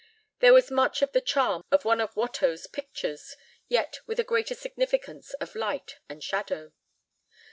[0.39, 3.35] There was much of the charm of one of Watteau's pictures,
[3.67, 6.73] yet with a greater significance of light and shadow.